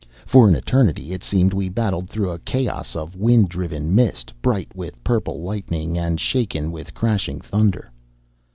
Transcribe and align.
For 0.25 0.47
an 0.47 0.55
eternity, 0.55 1.13
it 1.13 1.21
seemed, 1.23 1.53
we 1.53 1.69
battled 1.69 2.09
through 2.09 2.31
a 2.31 2.39
chaos 2.39 2.95
of 2.95 3.15
wind 3.15 3.49
driven 3.49 3.93
mist, 3.93 4.33
bright 4.41 4.75
with 4.75 5.03
purple 5.03 5.43
lightning 5.43 5.95
and 5.95 6.19
shaken 6.19 6.71
with 6.71 6.95
crashing 6.95 7.39
thunder. 7.39 7.91